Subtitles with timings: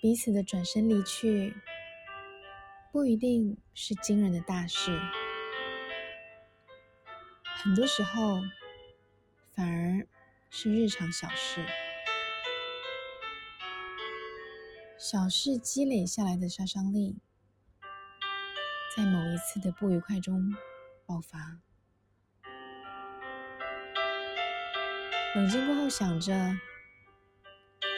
[0.00, 1.54] 彼此的转身离去，
[2.90, 4.98] 不一定是惊人的大事，
[7.44, 8.40] 很多时候
[9.54, 10.06] 反而
[10.48, 11.62] 是日常小事。
[14.98, 17.18] 小事积累下来的杀伤力，
[18.96, 20.50] 在某一次的不愉快中
[21.04, 21.58] 爆发。
[25.34, 26.56] 冷静过后，想着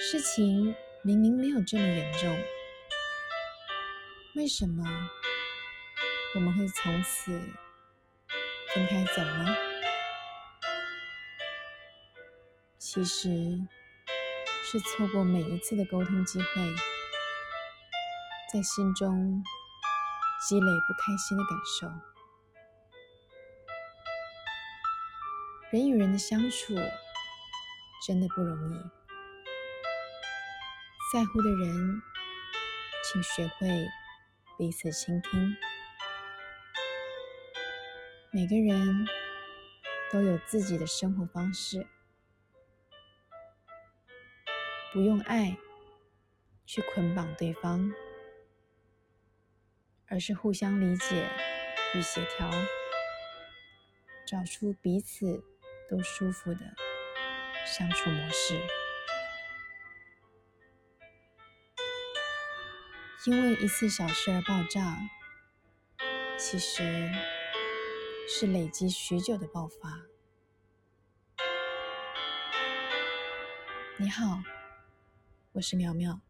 [0.00, 0.74] 事情。
[1.04, 2.30] 明明没有这么严重，
[4.36, 4.84] 为什么
[6.36, 7.32] 我们会从此
[8.72, 9.56] 分开走呢？
[12.78, 13.58] 其实
[14.62, 16.46] 是错过每一次的沟通机会，
[18.52, 19.42] 在心中
[20.48, 21.88] 积累不开心的感受。
[25.72, 26.76] 人与人的相处
[28.06, 29.01] 真的不容易。
[31.12, 32.00] 在乎的人，
[33.04, 33.86] 请学会
[34.56, 35.54] 彼此倾听。
[38.30, 39.06] 每个人
[40.10, 41.86] 都有自己的生活方式，
[44.90, 45.54] 不用爱
[46.64, 47.92] 去捆绑对方，
[50.08, 51.28] 而是互相理解
[51.94, 52.50] 与协调，
[54.26, 55.44] 找出彼此
[55.90, 56.60] 都舒服的
[57.66, 58.81] 相处模式。
[63.24, 64.98] 因为一次小事而爆炸，
[66.36, 67.08] 其实
[68.28, 70.02] 是累积许久的爆发。
[73.96, 74.42] 你好，
[75.52, 76.20] 我是苗苗，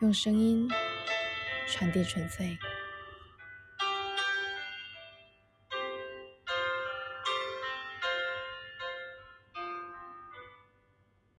[0.00, 0.68] 用声音
[1.68, 2.58] 传递纯粹。